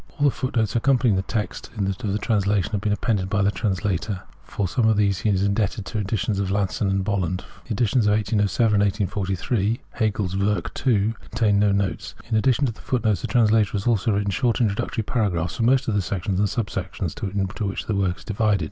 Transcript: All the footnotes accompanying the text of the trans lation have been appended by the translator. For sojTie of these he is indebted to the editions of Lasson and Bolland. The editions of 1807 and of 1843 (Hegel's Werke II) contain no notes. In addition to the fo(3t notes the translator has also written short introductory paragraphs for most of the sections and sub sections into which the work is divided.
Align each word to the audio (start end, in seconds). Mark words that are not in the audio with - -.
All 0.17 0.25
the 0.25 0.31
footnotes 0.31 0.75
accompanying 0.75 1.15
the 1.15 1.21
text 1.21 1.69
of 1.77 1.85
the 1.85 2.17
trans 2.17 2.45
lation 2.45 2.71
have 2.71 2.81
been 2.81 2.91
appended 2.91 3.29
by 3.29 3.43
the 3.43 3.51
translator. 3.51 4.23
For 4.43 4.65
sojTie 4.65 4.89
of 4.89 4.97
these 4.97 5.19
he 5.19 5.29
is 5.29 5.43
indebted 5.43 5.85
to 5.85 5.93
the 5.93 5.99
editions 5.99 6.39
of 6.39 6.49
Lasson 6.49 6.89
and 6.89 7.03
Bolland. 7.03 7.45
The 7.67 7.73
editions 7.73 8.07
of 8.07 8.13
1807 8.15 8.73
and 8.73 8.81
of 8.81 8.99
1843 9.15 9.79
(Hegel's 9.91 10.35
Werke 10.35 10.71
II) 10.87 11.13
contain 11.29 11.59
no 11.59 11.71
notes. 11.71 12.15
In 12.27 12.35
addition 12.35 12.65
to 12.65 12.71
the 12.71 12.81
fo(3t 12.81 13.03
notes 13.05 13.21
the 13.21 13.27
translator 13.27 13.73
has 13.73 13.85
also 13.85 14.13
written 14.13 14.31
short 14.31 14.59
introductory 14.59 15.03
paragraphs 15.03 15.57
for 15.57 15.61
most 15.61 15.87
of 15.87 15.93
the 15.93 16.01
sections 16.01 16.39
and 16.39 16.49
sub 16.49 16.71
sections 16.71 17.13
into 17.23 17.67
which 17.67 17.85
the 17.85 17.93
work 17.93 18.17
is 18.17 18.23
divided. 18.25 18.59